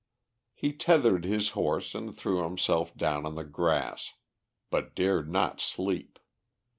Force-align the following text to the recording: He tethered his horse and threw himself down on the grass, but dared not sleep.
He 0.55 0.73
tethered 0.73 1.25
his 1.25 1.49
horse 1.49 1.93
and 1.93 2.17
threw 2.17 2.41
himself 2.41 2.97
down 2.97 3.23
on 3.23 3.35
the 3.35 3.43
grass, 3.43 4.15
but 4.71 4.95
dared 4.95 5.29
not 5.29 5.61
sleep. 5.61 6.17